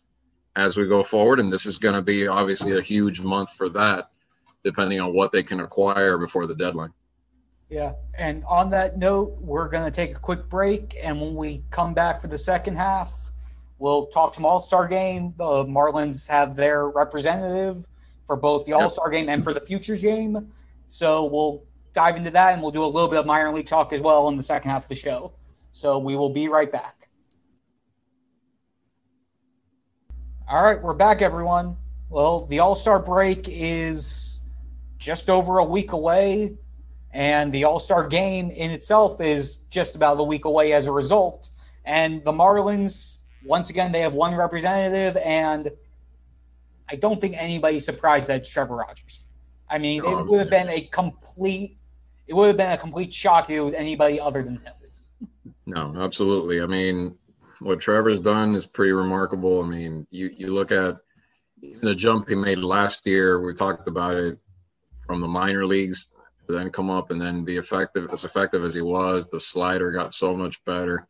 [0.56, 1.40] as we go forward.
[1.40, 4.10] And this is going to be obviously a huge month for that,
[4.64, 6.92] depending on what they can acquire before the deadline.
[7.70, 7.92] Yeah.
[8.18, 10.96] And on that note, we're going to take a quick break.
[11.02, 13.12] And when we come back for the second half,
[13.78, 15.32] we'll talk some All Star game.
[15.38, 17.86] The Marlins have their representative
[18.26, 20.52] for both the All Star game and for the Futures game.
[20.88, 23.92] So we'll dive into that and we'll do a little bit of minor league talk
[23.92, 25.32] as well in the second half of the show.
[25.70, 27.08] So we will be right back.
[30.48, 31.76] All right, we're back, everyone.
[32.08, 34.40] Well, the All Star break is
[34.98, 36.56] just over a week away.
[37.12, 40.92] And the All Star game in itself is just about a week away as a
[40.92, 41.50] result.
[41.84, 45.70] And the Marlins, once again, they have one representative, and
[46.88, 49.20] I don't think anybody's surprised that it's Trevor Rogers.
[49.68, 51.78] I mean, it oh, would have been a complete,
[52.26, 54.72] it would have been a complete shock if it was anybody other than him.
[55.66, 56.60] No, absolutely.
[56.60, 57.16] I mean,
[57.60, 59.62] what Trevor's done is pretty remarkable.
[59.62, 60.96] I mean, you you look at
[61.82, 63.40] the jump he made last year.
[63.40, 64.38] We talked about it
[65.06, 66.12] from the minor leagues
[66.50, 69.28] then come up and then be effective as effective as he was.
[69.28, 71.06] The slider got so much better.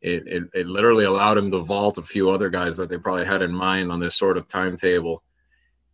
[0.00, 3.26] It, it, it literally allowed him to vault a few other guys that they probably
[3.26, 5.22] had in mind on this sort of timetable.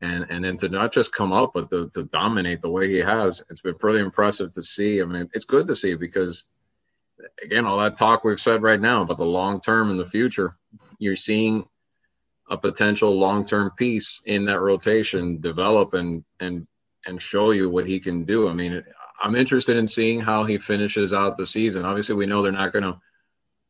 [0.01, 2.99] And, and then to not just come up, but to, to dominate the way he
[2.99, 5.01] has, it's been pretty impressive to see.
[5.01, 6.47] I mean, it's good to see because
[7.43, 10.57] again, all that talk we've said right now about the long term and the future,
[10.99, 11.65] you're seeing
[12.49, 16.67] a potential long term piece in that rotation develop and and
[17.07, 18.49] and show you what he can do.
[18.49, 18.83] I mean,
[19.23, 21.85] I'm interested in seeing how he finishes out the season.
[21.85, 23.01] Obviously, we know they're not going to,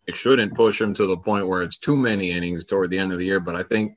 [0.07, 3.13] it shouldn't push him to the point where it's too many innings toward the end
[3.13, 3.97] of the year, but I think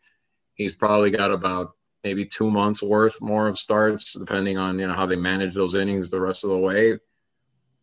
[0.56, 1.72] he's probably got about
[2.04, 5.76] maybe two months worth more of starts, depending on you know how they manage those
[5.76, 6.98] innings the rest of the way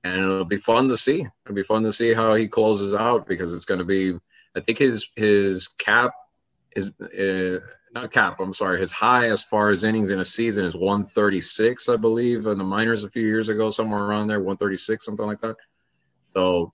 [0.06, 1.26] and it'll be fun to see.
[1.44, 4.14] It'll be fun to see how he closes out because it's going to be.
[4.54, 6.12] I think his his cap
[6.74, 7.64] is uh,
[7.96, 8.40] not cap.
[8.40, 8.80] I'm sorry.
[8.80, 12.64] His high as far as innings in a season is 136, I believe, in the
[12.64, 15.56] minors a few years ago, somewhere around there, 136, something like that.
[16.34, 16.72] So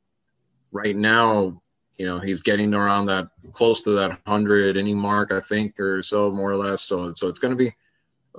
[0.73, 1.61] right now,
[1.97, 6.03] you know, he's getting around that close to that 100 inning mark, I think, or
[6.03, 6.83] so, more or less.
[6.83, 7.75] So so it's going to be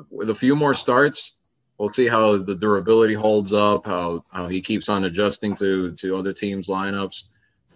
[0.09, 1.37] with a few more starts
[1.77, 6.15] we'll see how the durability holds up, how how he keeps on adjusting to to
[6.15, 7.23] other teams' lineups.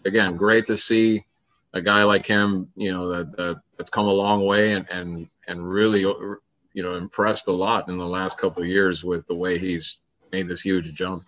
[0.06, 1.26] Again, great to see
[1.74, 5.28] a guy like him, you know, that, that that's come a long way and and
[5.48, 9.36] and really, you know, impressed a lot in the last couple of years with the
[9.36, 10.00] way he's
[10.32, 11.24] made this huge jump.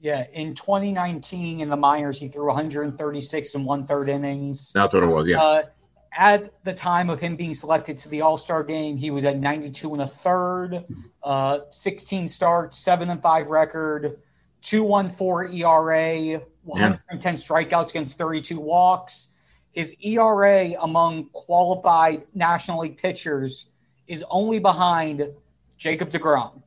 [0.00, 4.72] Yeah, in 2019 in the minors, he threw 136 and one third innings.
[4.72, 5.26] That's what it was.
[5.26, 5.42] Yeah.
[5.42, 5.62] Uh,
[6.12, 9.38] at the time of him being selected to the All Star game, he was at
[9.38, 10.84] 92 and a third,
[11.22, 14.20] uh, 16 starts, seven and five record,
[14.62, 17.38] 2.14 ERA, 110 yeah.
[17.38, 19.28] strikeouts against 32 walks.
[19.72, 23.66] His ERA among qualified National League pitchers
[24.08, 25.28] is only behind
[25.78, 26.62] Jacob DeGrom,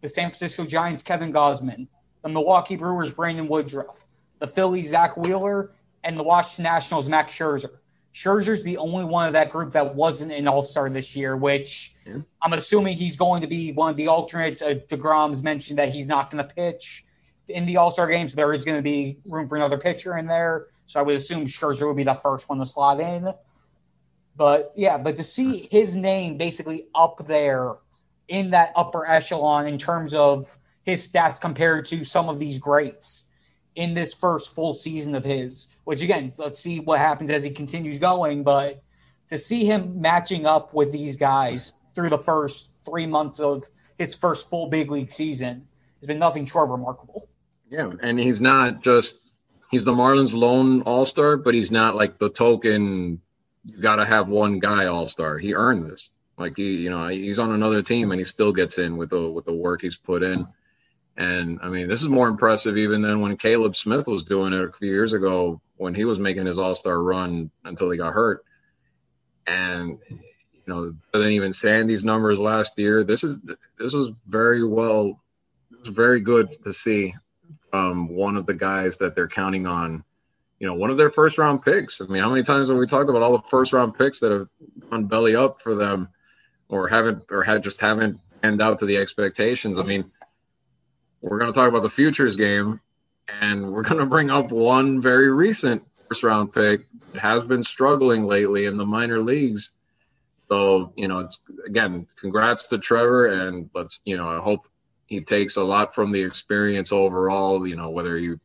[0.00, 1.86] the San Francisco Giants Kevin Gausman,
[2.22, 4.04] the Milwaukee Brewers Brandon Woodruff,
[4.38, 5.72] the Phillies Zack Wheeler,
[6.04, 7.70] and the Washington Nationals Max Scherzer.
[8.14, 11.94] Scherzer's the only one of that group that wasn't an All Star this year, which
[12.06, 12.16] yeah.
[12.42, 14.62] I'm assuming he's going to be one of the alternates.
[14.62, 17.04] Uh, Degrom's mentioned that he's not going to pitch
[17.48, 18.32] in the All Star games.
[18.32, 21.16] So there is going to be room for another pitcher in there, so I would
[21.16, 23.28] assume Scherzer would be the first one to slot in.
[24.36, 27.74] But yeah, but to see his name basically up there
[28.28, 30.48] in that upper echelon in terms of
[30.84, 33.24] his stats compared to some of these greats
[33.76, 37.50] in this first full season of his, which again, let's see what happens as he
[37.50, 38.42] continues going.
[38.42, 38.82] But
[39.28, 43.62] to see him matching up with these guys through the first three months of
[43.98, 45.68] his first full big league season
[46.00, 47.28] has been nothing short of remarkable.
[47.68, 49.27] Yeah, and he's not just
[49.70, 53.20] he's the Marlins lone all star, but he's not like the token
[53.64, 55.38] you gotta have one guy all star.
[55.38, 56.08] He earned this.
[56.36, 59.28] Like he, you know, he's on another team and he still gets in with the
[59.28, 60.46] with the work he's put in.
[61.16, 64.64] And I mean, this is more impressive even than when Caleb Smith was doing it
[64.64, 68.12] a few years ago when he was making his All Star run until he got
[68.12, 68.44] hurt.
[69.46, 73.02] And you know, but then even Sandy's numbers last year.
[73.02, 73.40] This is
[73.78, 75.20] this was very well,
[75.86, 77.14] very good to see
[77.72, 80.04] um, one of the guys that they're counting on.
[80.60, 82.00] You know, one of their first round picks.
[82.00, 84.32] I mean, how many times have we talked about all the first round picks that
[84.32, 84.48] have
[84.90, 86.08] gone belly up for them,
[86.68, 89.78] or haven't, or had just haven't panned out to the expectations?
[89.78, 90.10] I mean
[91.20, 92.80] we're going to talk about the futures game,
[93.40, 97.62] and we're going to bring up one very recent first round pick that has been
[97.62, 99.70] struggling lately in the minor leagues.
[100.48, 104.66] So, you know, it's again, congrats to Trevor, and let's, you know, I hope
[105.08, 107.66] he takes a lot from the experience overall.
[107.66, 108.38] You know, whether you,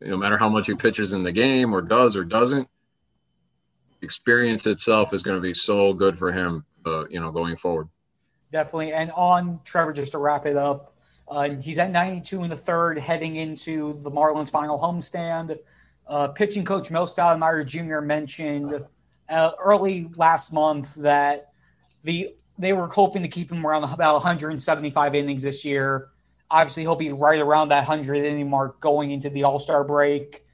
[0.00, 2.68] no matter how much he pitches in the game or does or doesn't,
[4.02, 7.88] experience itself is going to be so good for him, uh, you know, going forward.
[8.52, 8.92] Definitely.
[8.92, 10.94] And on Trevor, just to wrap it up,
[11.28, 15.58] uh, he's at 92 in the third, heading into the Marlins' final homestand.
[16.06, 18.00] Uh, pitching coach Mel Stottlemyre Jr.
[18.00, 18.84] mentioned
[19.30, 21.52] uh, early last month that
[22.04, 26.10] the they were hoping to keep him around about 175 innings this year.
[26.50, 30.44] Obviously, he'll be right around that 100 inning mark going into the All Star break,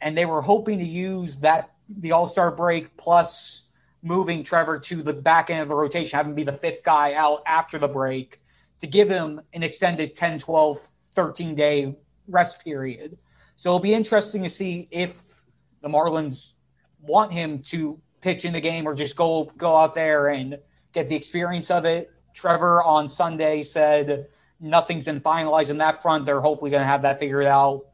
[0.00, 3.68] and they were hoping to use that the All Star break plus
[4.02, 7.42] moving Trevor to the back end of the rotation, having be the fifth guy out
[7.46, 8.40] after the break
[8.78, 10.78] to give him an extended 10, 12,
[11.14, 11.96] 13 day
[12.28, 13.18] rest period.
[13.56, 15.42] So it'll be interesting to see if
[15.82, 16.52] the Marlins
[17.00, 20.58] want him to pitch in the game or just go go out there and
[20.92, 22.10] get the experience of it.
[22.34, 24.28] Trevor on Sunday said
[24.60, 26.26] nothing's been finalized in that front.
[26.26, 27.84] They're hopefully going to have that figured out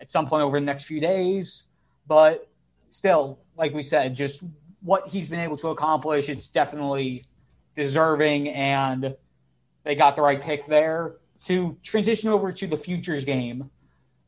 [0.00, 1.66] at some point over the next few days.
[2.06, 2.48] But
[2.88, 4.42] still, like we said, just
[4.82, 7.24] what he's been able to accomplish, it's definitely
[7.74, 9.14] deserving, and
[9.84, 11.16] they got the right pick there.
[11.44, 13.70] To transition over to the futures game,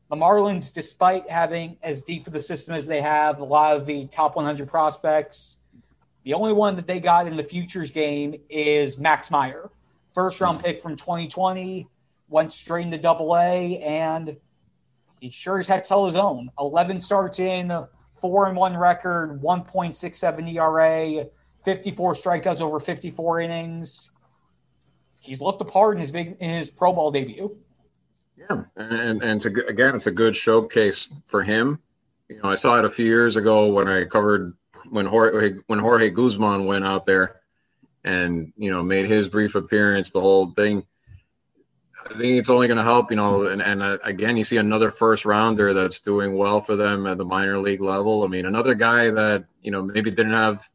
[0.09, 3.85] the Marlins, despite having as deep of the system as they have, a lot of
[3.85, 5.57] the top 100 prospects,
[6.23, 9.69] the only one that they got in the futures game is Max Meyer,
[10.13, 10.65] first round hmm.
[10.65, 11.87] pick from 2020,
[12.29, 14.35] went straight into Double A, and
[15.19, 16.49] he sure as heck held his own.
[16.59, 17.71] 11 starts in,
[18.19, 21.25] four and one record, 1.67 ERA,
[21.63, 24.11] 54 strikeouts over 54 innings.
[25.19, 27.57] He's looked the part in his big in his pro ball debut.
[28.37, 31.79] Yeah, and and to, again, it's a good showcase for him.
[32.27, 34.53] You know, I saw it a few years ago when I covered
[34.89, 37.41] when Jorge when Jorge Guzman went out there
[38.03, 40.09] and you know made his brief appearance.
[40.09, 40.83] The whole thing
[42.05, 43.45] I think it's only going to help, you know.
[43.45, 47.17] And, and uh, again, you see another first rounder that's doing well for them at
[47.17, 48.23] the minor league level.
[48.23, 50.67] I mean, another guy that you know maybe didn't have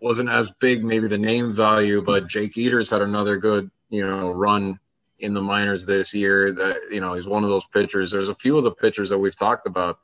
[0.00, 4.30] wasn't as big, maybe the name value, but Jake Eder had another good you know
[4.32, 4.78] run
[5.18, 6.52] in the minors this year.
[6.52, 8.10] That you know he's one of those pitchers.
[8.10, 9.98] There's a few of the pitchers that we've talked about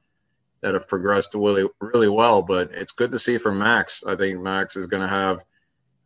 [0.63, 4.05] that have progressed really really well, but it's good to see for Max.
[4.07, 5.43] I think Max is going to have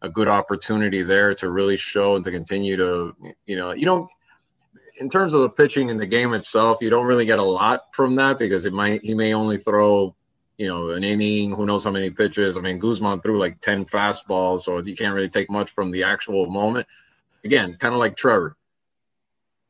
[0.02, 4.08] a good opportunity there to really show and to continue to you know you don't
[4.98, 7.94] in terms of the pitching in the game itself, you don't really get a lot
[7.94, 10.14] from that because it might he may only throw,
[10.56, 11.50] you know, an inning.
[11.50, 12.56] Who knows how many pitches?
[12.56, 16.04] I mean, Guzman threw like ten fastballs, so you can't really take much from the
[16.04, 16.86] actual moment.
[17.44, 18.56] Again, kind of like Trevor.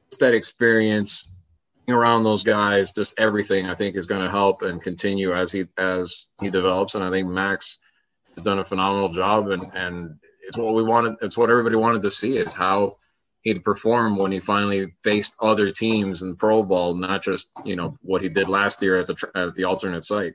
[0.09, 1.29] It's that experience
[1.89, 5.67] around those guys, just everything I think is going to help and continue as he
[5.79, 6.95] as he develops.
[6.95, 7.79] And I think Max
[8.35, 10.17] has done a phenomenal job, and and
[10.47, 11.17] it's what we wanted.
[11.21, 12.97] It's what everybody wanted to see is how
[13.43, 17.97] he'd perform when he finally faced other teams in pro ball, not just you know
[18.03, 20.35] what he did last year at the at the alternate site.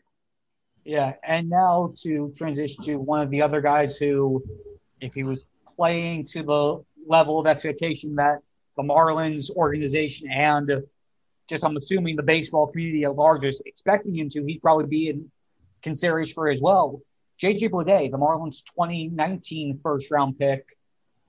[0.86, 4.44] Yeah, and now to transition to one of the other guys who,
[5.02, 8.40] if he was playing to the level of expectation that
[8.78, 10.84] the Marlins organization and
[11.50, 15.10] just I'm assuming the baseball community at large is expecting him to, he'd probably be
[15.10, 15.30] in
[15.82, 17.02] consideration for as well.
[17.42, 20.78] JJ Bleday, the Marlins 2019 first round pick,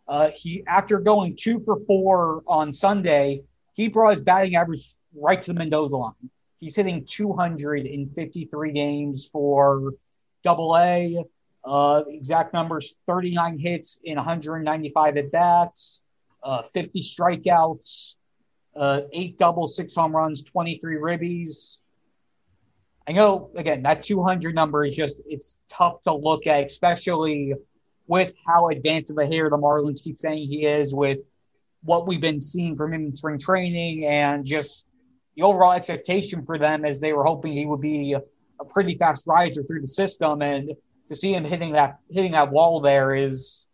[0.08, 3.42] uh, he after going two for four on Sunday,
[3.74, 6.12] he brought his batting average right to the Mendoza line.
[6.58, 9.94] He's hitting 253 games for
[10.42, 11.24] Double A.
[11.64, 16.02] Uh, exact numbers: 39 hits in 195 at bats,
[16.42, 18.16] uh, 50 strikeouts,
[18.76, 21.78] uh, eight doubles, six home runs, 23 ribbies.
[23.06, 27.54] I know again that 200 number is just it's tough to look at, especially
[28.06, 31.20] with how advanced of a hitter the Marlins keep saying he is, with
[31.82, 34.86] what we've been seeing from him in spring training, and just
[35.36, 38.20] the overall expectation for them as they were hoping he would be a,
[38.68, 40.70] pretty fast riser through the system, and
[41.08, 43.66] to see him hitting that hitting that wall there is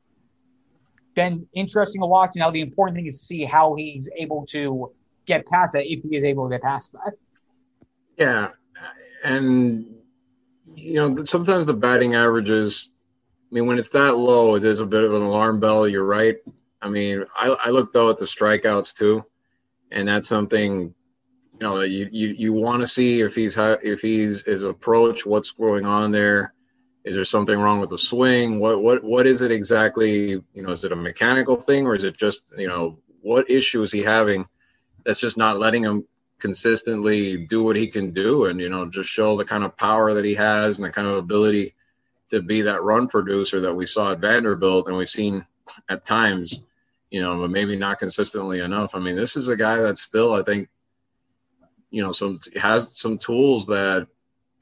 [1.16, 2.30] been interesting to watch.
[2.36, 4.92] Now the important thing is to see how he's able to
[5.24, 7.14] get past that if he is able to get past that.
[8.16, 8.50] Yeah,
[9.24, 9.84] and
[10.76, 12.90] you know sometimes the batting averages
[13.50, 15.86] I mean, when it's that low, it is a bit of an alarm bell.
[15.86, 16.36] You're right.
[16.82, 19.24] I mean, I, I look though at the strikeouts too,
[19.90, 20.94] and that's something
[21.52, 25.52] you know you you, you want to see if he's if he's his approach, what's
[25.52, 26.54] going on there.
[27.06, 28.60] Is there something wrong with the swing?
[28.60, 30.30] What what what is it exactly?
[30.30, 33.80] You know, is it a mechanical thing or is it just you know what issue
[33.82, 34.46] is he having
[35.04, 36.04] that's just not letting him
[36.38, 40.12] consistently do what he can do and you know just show the kind of power
[40.12, 41.74] that he has and the kind of ability
[42.28, 45.46] to be that run producer that we saw at Vanderbilt and we've seen
[45.88, 46.60] at times,
[47.10, 48.94] you know, but maybe not consistently enough.
[48.94, 50.68] I mean, this is a guy that still, I think,
[51.90, 54.08] you know, some has some tools that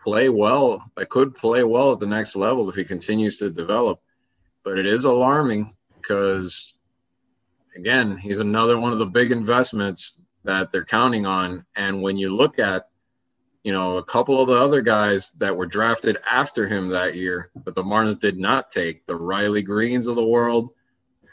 [0.05, 4.01] play well, I could play well at the next level if he continues to develop.
[4.63, 6.79] But it is alarming because,
[7.77, 11.65] again, he's another one of the big investments that they're counting on.
[11.75, 12.89] And when you look at
[13.65, 17.51] you know, a couple of the other guys that were drafted after him that year,
[17.65, 20.71] but the Marlins did not take the Riley Greenes of the world,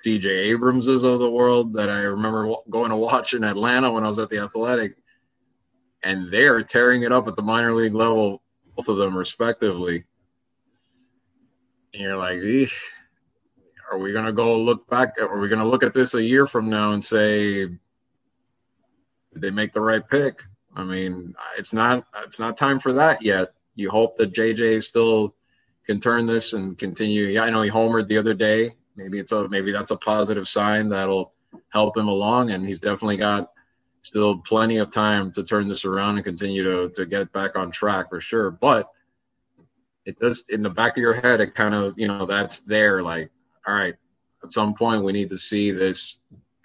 [0.05, 4.07] CJ Abramses of the world that I remember going to watch in Atlanta when I
[4.07, 4.95] was at the Athletic,
[6.03, 8.40] and they're tearing it up at the minor league level,
[8.75, 10.03] both of them respectively.
[11.93, 12.39] And you're like,
[13.91, 15.15] are we gonna go look back?
[15.19, 17.67] Are we gonna look at this a year from now and say
[19.33, 20.43] did they make the right pick?
[20.75, 23.53] I mean, it's not it's not time for that yet.
[23.75, 25.35] You hope that JJ still
[25.85, 27.25] can turn this and continue.
[27.25, 28.75] Yeah, I know he homered the other day.
[28.95, 31.33] Maybe it's a maybe that's a positive sign that'll
[31.69, 33.51] help him along, and he's definitely got
[34.01, 37.71] still plenty of time to turn this around and continue to to get back on
[37.71, 38.51] track for sure.
[38.51, 38.89] But
[40.05, 43.03] it does in the back of your head, it kind of you know that's there.
[43.03, 43.29] Like,
[43.67, 43.95] all right,
[44.43, 46.17] at some point we need to see this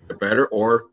[0.08, 0.86] get better, or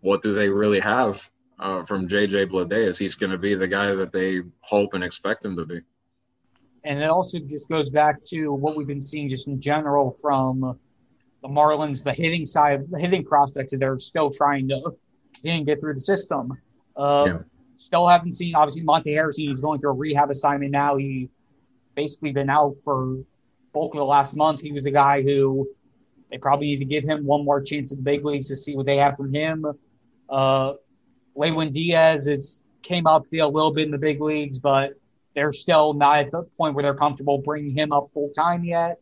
[0.00, 1.28] what do they really have
[1.58, 2.86] uh, from JJ Bleday?
[2.86, 5.80] Is he's going to be the guy that they hope and expect him to be?
[6.84, 10.78] And it also just goes back to what we've been seeing just in general from
[11.46, 14.96] the Marlins, the hitting side, the hitting prospects that they're still trying to
[15.34, 16.52] continue to get through the system.
[16.96, 17.38] Uh, yeah.
[17.76, 19.48] Still haven't seen, obviously, Monte Harrison.
[19.48, 20.96] He's going through a rehab assignment now.
[20.96, 21.28] He
[21.94, 23.18] basically been out for
[23.72, 24.60] bulk of the last month.
[24.60, 25.68] He was a guy who
[26.30, 28.74] they probably need to give him one more chance in the big leagues to see
[28.74, 29.66] what they have from him.
[30.28, 30.74] Uh,
[31.34, 34.94] Lewin Diaz it's came up a little bit in the big leagues, but
[35.34, 38.98] they're still not at the point where they're comfortable bringing him up full time yet.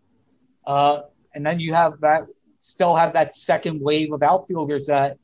[0.66, 1.03] Uh,
[1.34, 2.26] and then you have that,
[2.64, 5.18] still have that second wave of outfielders that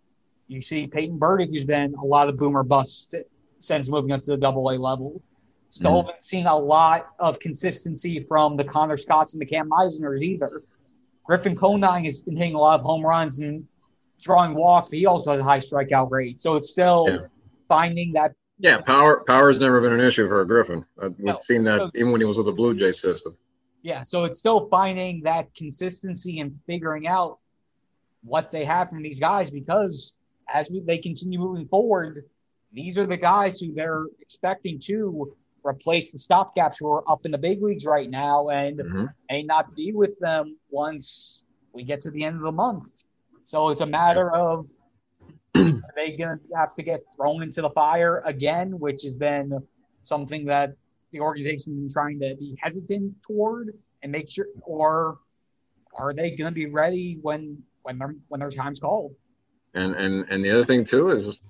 [0.47, 3.14] you see Peyton Burdick, who's been a lot of boomer bust
[3.61, 5.22] since moving up to the double A level.
[5.70, 6.05] Still mm.
[6.05, 10.62] haven't seen a lot of consistency from the Connor Scotts and the Cam Misners either.
[11.24, 13.66] Griffin Conine has been hitting a lot of home runs and
[14.20, 16.43] drawing walks, but he also has a high strikeout rate.
[16.43, 17.18] So it's still yeah.
[17.68, 18.34] finding that.
[18.59, 20.84] Yeah, power power's never been an issue for Griffin.
[21.01, 21.38] Uh, we've no.
[21.38, 23.34] seen that even when he was with the Blue Jay system.
[23.83, 27.39] Yeah, so it's still finding that consistency and figuring out
[28.22, 30.12] what they have from these guys because
[30.53, 32.24] as we, they continue moving forward,
[32.72, 37.33] these are the guys who they're expecting to replace the stopgaps who are up in
[37.33, 39.05] the big leagues right now and mm-hmm.
[39.31, 43.05] may not be with them once we get to the end of the month.
[43.45, 44.66] So it's a matter of
[45.57, 49.59] are they going to have to get thrown into the fire again, which has been
[50.03, 50.74] something that
[51.13, 55.19] the organization trying to be hesitant toward and make sure, or
[55.97, 59.15] are they going to be ready when when their when their time's called?
[59.75, 61.43] And and and the other thing too is,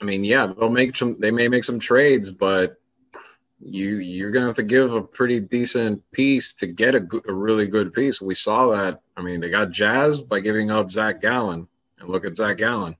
[0.00, 1.18] I mean, yeah, they'll make some.
[1.18, 2.76] They may make some trades, but
[3.60, 7.66] you you're gonna have to give a pretty decent piece to get a, a really
[7.66, 8.20] good piece.
[8.20, 9.00] We saw that.
[9.16, 12.96] I mean, they got jazzed by giving up Zach Gallen, and look at Zach Gallen.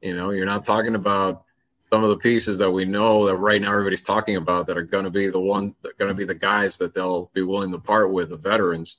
[0.00, 1.45] You know, you're not talking about
[1.92, 4.82] some of the pieces that we know that right now everybody's talking about that are
[4.82, 7.72] going to be the one that going to be the guys that they'll be willing
[7.72, 8.98] to part with the veterans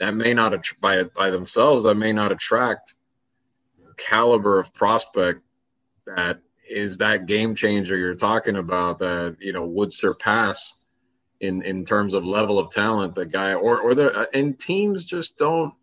[0.00, 2.94] that may not by by themselves that may not attract
[3.96, 5.40] caliber of prospect
[6.06, 10.74] that is that game changer you're talking about that you know would surpass
[11.40, 15.04] in in terms of level of talent the guy or or the uh, and teams
[15.04, 15.74] just don't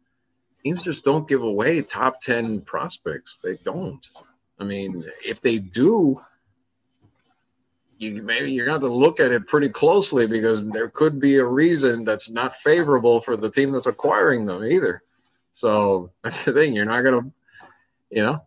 [0.64, 3.40] teams just don't give away top 10 prospects.
[3.44, 4.06] They don't
[4.62, 6.22] i mean if they do
[7.98, 11.20] you maybe you're going to have to look at it pretty closely because there could
[11.20, 15.04] be a reason that's not favorable for the team that's acquiring them either
[15.54, 17.32] so that's the thing you're not going to
[18.10, 18.42] you know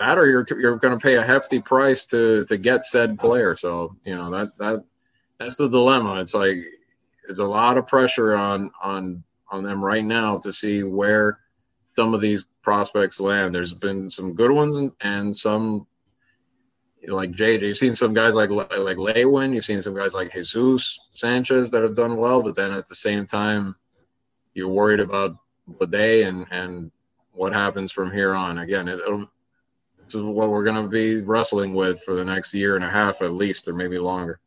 [0.00, 3.54] that or you're you're going to pay a hefty price to to get said player.
[3.54, 4.84] So you know that that
[5.38, 6.20] that's the dilemma.
[6.20, 6.56] It's like
[7.24, 11.38] there's a lot of pressure on on on them right now to see where
[12.00, 13.54] some of these prospects land.
[13.54, 15.86] There's been some good ones and, and some
[17.06, 17.60] like JJ.
[17.60, 19.52] You've seen some guys like like Lewin.
[19.52, 22.94] You've seen some guys like Jesus Sanchez that have done well, but then at the
[22.94, 23.76] same time,
[24.54, 25.36] you're worried about
[25.70, 26.90] Bleday and and
[27.32, 28.56] what happens from here on.
[28.56, 29.28] Again, it, will
[30.08, 33.20] is what we're going to be wrestling with for the next year and a half
[33.20, 34.40] at least, or maybe longer.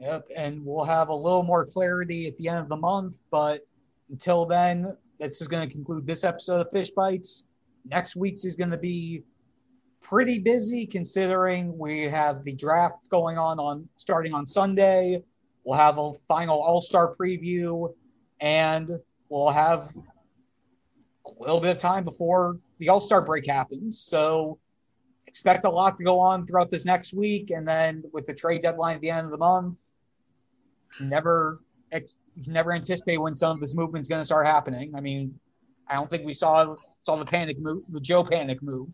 [0.00, 3.16] Yep, and we'll have a little more clarity at the end of the month.
[3.30, 3.66] But
[4.10, 7.46] until then, this is going to conclude this episode of Fish Bites.
[7.86, 9.22] Next week's is going to be
[10.02, 15.22] pretty busy considering we have the draft going on on starting on Sunday.
[15.64, 17.92] We'll have a final All Star preview,
[18.40, 18.90] and
[19.30, 19.96] we'll have
[21.26, 23.98] a little bit of time before the All Star break happens.
[23.98, 24.58] So
[25.26, 28.60] expect a lot to go on throughout this next week, and then with the trade
[28.60, 29.82] deadline at the end of the month,
[31.00, 31.60] never
[31.92, 32.16] ex-
[32.46, 34.94] never anticipate when some of this movement is going to start happening.
[34.94, 35.38] I mean,
[35.88, 38.88] I don't think we saw saw the Panik move, the Joe Panik move,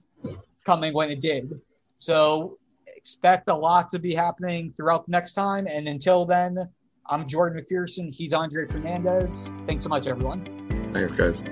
[0.65, 1.61] coming when it did.
[1.99, 2.59] So
[2.97, 5.67] expect a lot to be happening throughout next time.
[5.67, 6.69] And until then,
[7.07, 8.13] I'm Jordan McPherson.
[8.13, 9.51] He's Andre Fernandez.
[9.67, 10.91] Thanks so much, everyone.
[10.93, 11.43] Thanks, guys.